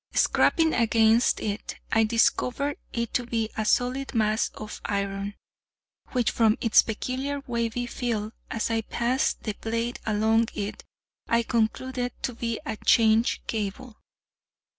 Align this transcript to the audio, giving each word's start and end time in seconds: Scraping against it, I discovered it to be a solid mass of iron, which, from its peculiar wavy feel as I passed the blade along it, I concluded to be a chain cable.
Scraping 0.15 0.73
against 0.73 1.39
it, 1.41 1.75
I 1.91 2.05
discovered 2.05 2.77
it 2.91 3.13
to 3.13 3.23
be 3.27 3.51
a 3.55 3.63
solid 3.65 4.15
mass 4.15 4.49
of 4.55 4.81
iron, 4.83 5.35
which, 6.11 6.31
from 6.31 6.57
its 6.59 6.81
peculiar 6.81 7.43
wavy 7.45 7.85
feel 7.85 8.31
as 8.49 8.71
I 8.71 8.81
passed 8.81 9.43
the 9.43 9.53
blade 9.61 9.99
along 10.07 10.47
it, 10.55 10.83
I 11.27 11.43
concluded 11.43 12.13
to 12.23 12.33
be 12.33 12.59
a 12.65 12.77
chain 12.77 13.25
cable. 13.45 13.95